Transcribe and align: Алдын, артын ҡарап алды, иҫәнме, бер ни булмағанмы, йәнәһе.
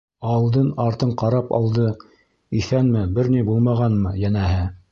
Алдын, 0.35 0.69
артын 0.85 1.11
ҡарап 1.23 1.53
алды, 1.57 1.85
иҫәнме, 2.61 3.05
бер 3.19 3.33
ни 3.37 3.47
булмағанмы, 3.51 4.15
йәнәһе. 4.25 4.65